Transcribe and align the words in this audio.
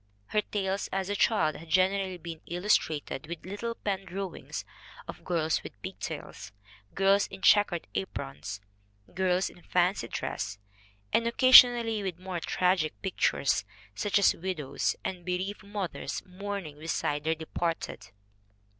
Her 0.29 0.41
tales 0.41 0.89
as 0.91 1.09
a 1.09 1.15
child 1.15 1.57
had 1.57 1.69
generally 1.69 2.17
been 2.17 2.41
illustrated 2.47 3.27
with 3.27 3.45
little 3.45 3.75
pen 3.75 4.03
drawings 4.05 4.65
of 5.07 5.23
girls 5.23 5.61
with 5.61 5.79
pigtails, 5.83 6.51
girls 6.95 7.27
in 7.27 7.43
check 7.43 7.67
ered 7.69 7.83
aprons, 7.93 8.61
girls 9.13 9.47
in 9.47 9.61
fancy 9.61 10.07
dress, 10.07 10.57
"and 11.13 11.27
occasionally 11.27 12.01
with 12.01 12.17
more 12.17 12.39
tragic 12.39 12.99
pictures, 13.03 13.63
such 13.93 14.17
as 14.17 14.33
widows 14.33 14.95
and 15.05 15.23
be 15.23 15.37
reaved 15.37 15.61
mothers 15.63 16.23
mourning 16.25 16.79
beside 16.79 17.23
their 17.23 17.35
departed. 17.35 18.09